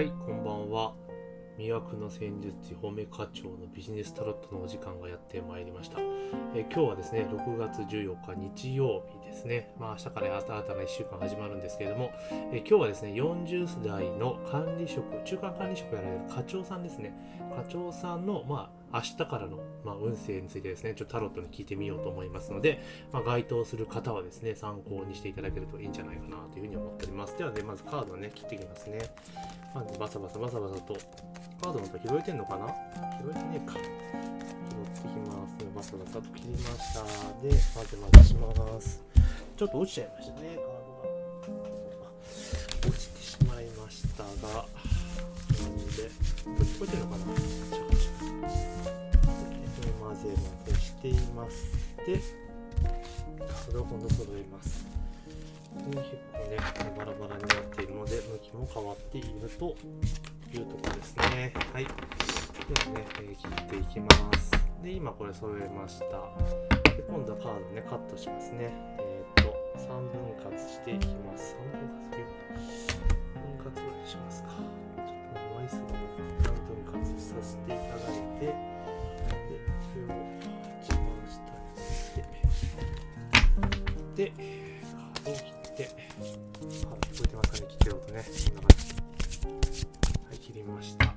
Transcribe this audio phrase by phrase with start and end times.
[0.00, 0.94] はい、こんばんは。
[1.58, 5.98] 魅惑の戦術師褒め課長のビジネスタロットのお時間がやってまいりました。
[6.54, 9.74] え今日はですね、6月14日日曜日ですね。
[9.78, 12.12] まあ明日から新たな1週間始まるんですけれども、
[12.50, 17.12] え今日はですね、40代の管理職、中間管理職やられる課長さんですね。
[17.54, 22.82] 課長さんの、まあ明日からの、まあ、運勢についてですね、ちょっとタロットに聞いてみようと思いますので、
[23.12, 27.38] まあ、該当する方はですね、参考にしていただけるといいんじゃないかなというふうに思っております。
[27.38, 28.98] ではね、まずカードをね、切っていきますね。
[29.74, 30.96] まずバサバサバサバサと、
[31.62, 32.66] カードの音拾えてんのかな？
[33.22, 33.74] 拾えてねえか。
[33.74, 35.50] 拾ってきます。
[35.76, 37.04] バサバサと切りました。
[37.42, 39.02] で、混ぜ混ぜします。
[39.56, 40.58] ちょっと落ちちゃいましたね、
[41.44, 41.62] カード
[42.00, 42.10] が。
[42.88, 45.92] 落ちてしまいましたが、なんで、
[46.44, 47.24] これ聞こえてるのかな？
[50.20, 51.72] 混ぜ混ぜしています。
[52.06, 52.20] で、
[53.38, 54.86] カードを今度揃えます。
[55.86, 56.00] 結
[56.32, 56.56] 構ね、
[56.96, 59.76] バラバラになっているので、向きも変わっていると
[60.52, 61.52] いうところですね。
[61.72, 61.84] はい。
[61.84, 64.08] ではね、え切っていきま
[64.38, 64.50] す。
[64.82, 66.04] で、今これ揃えました。
[66.04, 68.70] で、今度はカードね、カットしますね。
[68.98, 71.56] えっ、と、3分割していきます。
[71.56, 72.26] 3分割よ。
[73.56, 74.50] 分割ぐらいしますか。
[74.50, 75.98] ちょっと枚数がね、
[76.42, 76.52] 3
[76.84, 78.80] 分割させていただいて、
[87.36, 88.24] ますかね、切ってる音ね。
[88.24, 88.68] こんな感
[89.72, 89.86] じ。
[90.28, 91.06] はい、切りました。
[91.06, 91.14] は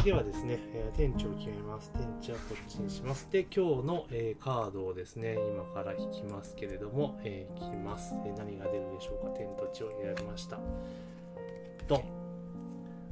[0.00, 1.90] い、ではですね、えー店長を決めます。
[1.94, 3.28] 店長はこっちにします。
[3.30, 9.30] で、今日の、えーカードをですね、今から引きますけれども、えー引きます、えー何が出るでしょうか？
[9.30, 10.58] 天と地を選びました。
[11.88, 12.04] ドン。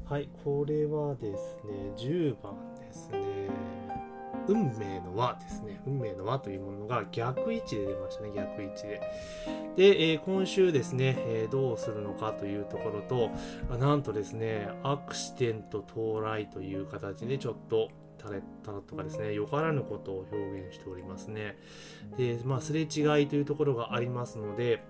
[0.05, 3.49] はい、これはですね、10番ですね。
[4.49, 5.81] 運命の輪ですね。
[5.87, 8.33] 運命の輪というものが逆位置で出ましたね。
[8.35, 9.01] 逆位置で。
[9.77, 13.31] で、えー今週ですね、えーどうするのかというところと、
[13.79, 21.57] なんとですね、アクシデント到来という形でちょっとタレタロットがですね、よからぬことを表現しておりますね。
[22.17, 24.83] で、まあ、すれ違いというところがありますので、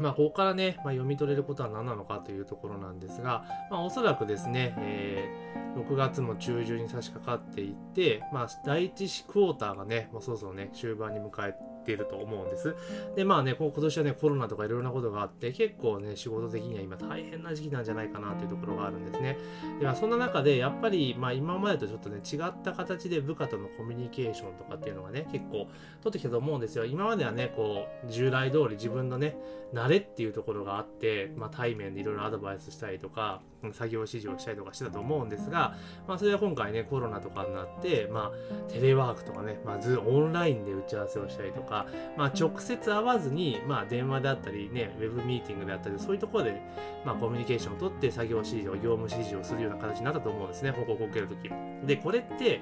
[0.00, 11.54] まあ、ここからね、まあ、読み取れることは何なのかというところなんですが、まあ、おそらくですね、えー6月も中旬に差し掛かっていって、まあ、第1クォーターがね、もうそろそろね、終盤に迎え
[11.88, 12.76] ていると思うんです。
[13.16, 19.38] で、まあね、今年はね、コロナとかいろいろなことがあって、結構ね、仕事的には今大変な時期なんじゃないかなというところがあるんですね。
[19.80, 25.68] では、そんな中で、やっぱり、まあ今までとちょっとね、違った形で部下とのコミュニケーションとかっていうのがね、結構
[26.02, 26.84] 取ってきたと思うんですよ。
[26.84, 29.36] 今まではね、こう、従来通り自分のね、
[29.72, 33.40] 慣れっていうところがあって、まあ対面でいろいろアドバイスしたりとか、
[33.72, 35.74] 作業指示をしたりとかしてたと思うんですが、
[36.06, 41.77] まあそれは今回ね、コロナとかになって、まあテレワークとかね、まあずオンラインで打ち合わせをしたりとか、
[42.16, 46.62] まあ直接会わずに、まあ電話であったりね、ウェブミーティングであったり、そういうところで、
[47.04, 51.50] まあコミュニケーションを取って作業指示とか業務指示をするような形になったと思うんですね、報告を受けるとき。
[51.86, 52.60] で、これって、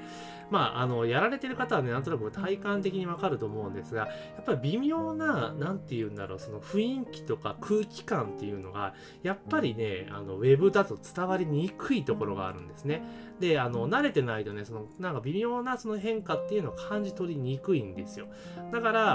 [0.50, 4.08] まあ、あの、やられてる方はね、なんとなく体感的にわかると思うんですが、や
[4.40, 13.02] っぱり微妙な、なんて言うんだろう、その雰囲気とか空気感っていうのが、やっぱりね、あの、ウェブだと伝わりにくいところがあるんですね。
[13.40, 18.26] で、あの、慣れてないとね、その、なんか微妙なその変化っていうのを感じ取りにくいんですよ。
[18.72, 19.05] だから、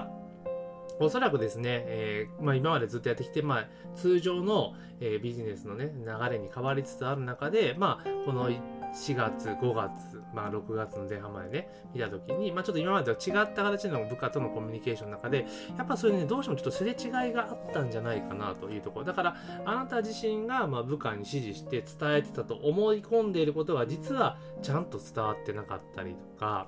[0.99, 8.49] おそらくですね、えーまあ、今までずっとやってきて、まあ、通常の、えービジネスのね、流れに変わりつつある中で、まあ、この
[8.93, 15.45] 4月、5月、まあ、6月の前半までね、見たときに、まあ、ちょっと今までと違った形の部下とのコミュニケーションの中で、
[15.77, 19.05] やっぱそれね、どうしてもちょっとすれ違いがあったんじゃないかなというところ。
[19.05, 19.35] だから、
[19.65, 26.67] あなた自身が、ま、部下に指示して伝えてたと思い込んでいることが、実はちゃんと伝わってなかったりとか、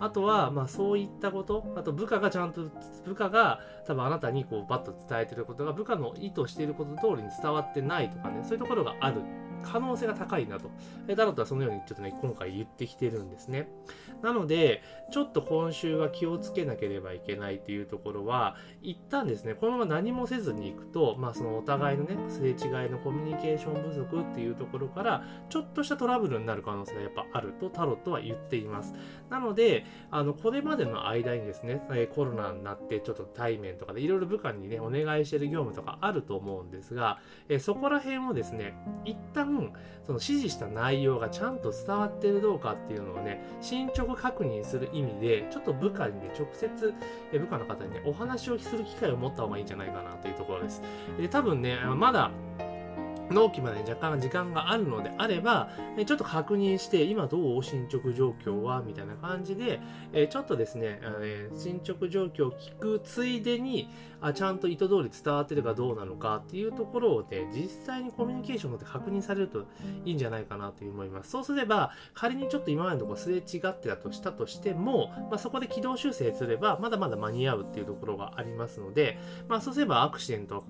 [0.00, 2.62] あとは、まあそういったこと、あと部下がちゃんと、
[3.04, 9.22] 部下が多分あなたにこうバッと伝えてることが部下の意図していること通りに伝わってないとかね、そういうところがある
[9.62, 10.70] 可能性が高いなと。
[11.08, 13.68] えタロットはそのようにちょっとね、今回言ってきてるんですね。
[14.22, 28.94] なので、ちょっと今週は気をつけなければいけないというところは、一旦ですね、このまま何もせずにいくと、まあそのお互いのね、すれ違いのコミュニケーション不足っていうところから、ちょっとしたトラブルになる可能性がやっぱあるとタロットは言っています。
[29.30, 31.82] なので、あの、これまでの間にですね、
[32.14, 38.74] コロナになってちょっと対面とかでいろいろ部下にね、お願いしてる業務とかあると思うんですが、えそこら辺をですね、
[39.04, 39.51] 一旦、
[40.06, 46.94] その指示した内容がちゃんと伝わってるどうかっていうのをね、進捗確認する意味で、ちょっと部下にね、直接、
[47.32, 50.82] え部下の方にね、お話をする機会を持った方がいいんじゃないかなというところです。
[51.18, 52.30] で、多分ね、まだ、
[53.30, 55.70] 納期まで若干時間があるのであれば、
[56.06, 59.80] ちょっと確認して、今どう進捗状況はみたいな感じで、
[60.30, 61.00] ちょっとですね、
[61.56, 63.88] 進捗状況を聞くついでに、
[64.20, 69.66] あちゃんと意図通り伝わってるかどうなのかっていうところをね、実際にコミュニケーションで確認されると
[70.04, 71.30] いいんじゃないかなと思います。
[71.30, 80.64] そうすれば、仮にちょっと今までのところすれ違ってたとしたとしても、まあ、そこで軌道修正すれば、まだまだ間に合うっていうところがありますので、まあ、そうすればアクシデント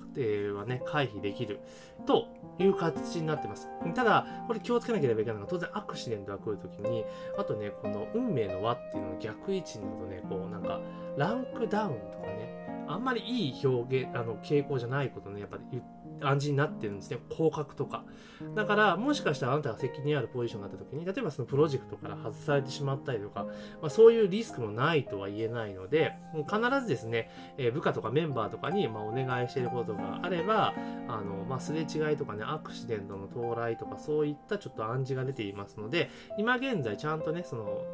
[0.57, 1.61] はね、回避できる
[2.07, 2.29] と
[2.59, 3.69] いう形になってます。
[3.95, 7.05] ただ、これ気をつけなければいけないのが、当然アクシデントが来るときに、
[7.39, 10.81] あとね、この運命の輪っていうのの逆位置になるとね、こうなんか、
[11.17, 17.19] ランクダウンとかね、あんまりいい表現、あの、傾向じゃないことね、やっぱり言って、暗示になってるんですね。
[17.31, 18.05] 降格とか。
[18.55, 23.45] だから、もしかしたらあなたが責任あるポジションになった時に、例えばそのプロジェクトから外されてしまったりとか、
[23.81, 26.13] まあ、そういうリスクもないとは言えないので、
[26.49, 30.75] 必ずですね、えー、部下とかメンバーとかに、まあ、お願いしていることがあれば、
[31.09, 37.85] あの、まあ、すれ違いとかね、アクシデントの到来とか、そういったちょっと暗示が出ていますので、今現在ちゃんとね、その、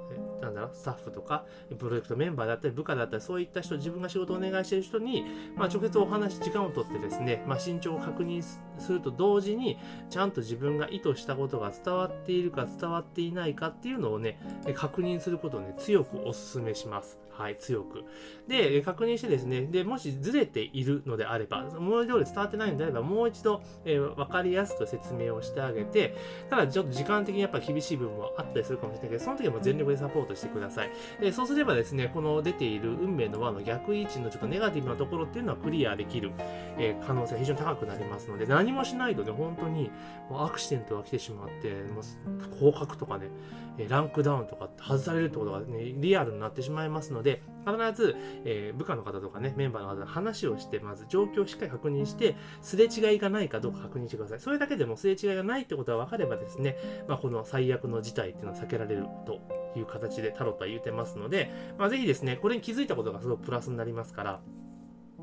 [0.41, 1.45] なんだろう、スタッフとか、
[1.79, 5.25] プロジェクトメンバーだったり、部下だったり、そういった人、自分が仕事をお願いしている人に、
[5.57, 8.43] まあ、直接お話、時間をとってですね、まあ、身長を確認
[8.81, 9.79] すると同時に、
[10.11, 14.39] ちゃんと自分が意図したことが伝わっているか伝わっていないかっていうのをね、
[14.75, 17.19] 確認することをね、強くお勧めします。
[17.39, 18.05] はい、強く。
[18.49, 26.17] で、確認してですね、で、もしずれているのであれば、文字通り伝わってないのであれば、もう一度、えー、分かりやすく説明をしてあげて、
[26.51, 30.91] ただちょっと時間的にやっぱ厳しい部分もあったりするかもしれないけど、その時はもう全力でサポートしてください。
[31.21, 36.33] で、そうすればですね、この出ている運命の輪の逆位置のちょっとネガティブなところっていうのはクリアできる、
[36.77, 39.91] えー、可能性が非常に高くなりますので、何何もしないとね、本当に
[40.29, 43.29] もうアクシデントが来てしまって、もう降格とかね、
[43.89, 54.41] ランクダウンとか外されるってことがね、リアルになってしまいますので、必ず、えー、部下の方とかね、メンバーの方の話をして、まず状況をしっかり確認して、すれ違いがないかどうか確認してください。
[54.41, 56.77] それだけでもすれ違いがないってことが分かればですね、
[57.09, 59.41] まあ、この最悪の事態っていうのは避けられると
[59.79, 64.41] いう形でタロットは言うてますので、まあ、ぜひですね、これに気づいたことがすごくプラスになりますから、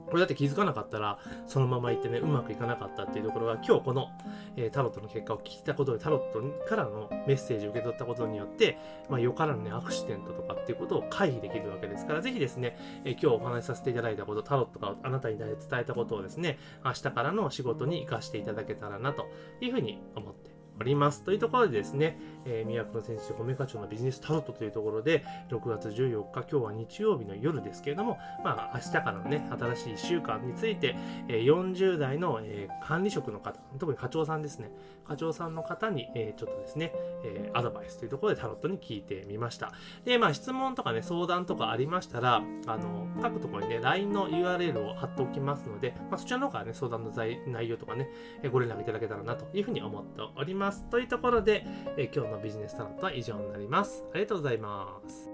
[0.08, 4.10] これだって気づかなかったら、そのまま行ってね、うまくいかなかったっていうところが、今日この、
[4.56, 8.78] えー、タロットの結果を聞いたことで、タロットからのメッセージを受け取ったことによって、
[9.10, 19.28] まあ、よからぬね、アクシデントとかっていうことを回避できるわけですから、ぜひですね、えー、今日お話しさせていただいたこと、タロットがあなたに伝えたことをですね、明日からの仕事に活かしていただけたらなと
[19.62, 21.24] いうふうに思っております。
[21.24, 30.96] というところでですね、えー、宮古先生、米課長のビジネスタロットというところで、6月14日、今日は日曜日の夜ですけれども、まあ、明日からのね、新しい1週間について、
[31.28, 34.72] えー、40代の、えー、管理職の方、特に課長さんですね、
[35.08, 36.92] 課長さんの方に、えー、ちょっとですね、
[37.24, 39.72] えー、アドバイスというところでタロットに聞いてみました。
[40.04, 48.10] で、まあ、質問とかね、相談とかありましたら、あの、各ところにね、LINE の URL を貼っておきますので、まあ、そちらの方からね、相談の内容とかね、
[48.52, 50.84] ご連絡いただけたらなというふうに思っておりますます。
[50.90, 51.66] というところで、
[51.98, 54.04] え今日のビジネスタロットは以上になります。
[54.14, 55.30] ありがとうございます。